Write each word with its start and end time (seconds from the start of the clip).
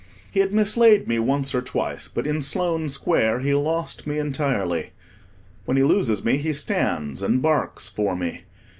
He 0.31 0.39
had 0.39 0.51
mislaid 0.51 1.07
me 1.07 1.19
once 1.19 1.53
or 1.53 1.61
twice, 1.61 2.07
but 2.07 2.25
in 2.25 2.41
Sloane 2.41 2.89
Square 2.89 3.41
he 3.41 3.53
lost 3.53 4.07
me 4.07 4.17
entirely. 4.17 4.93
When 5.65 5.77
he 5.77 5.83
loses 5.83 6.23
me, 6.25 6.37
he 6.37 6.53
stands 6.53 7.21
and 7.21 7.39
barks 7.39 7.87
for 7.87 8.15
me. 8.15 8.45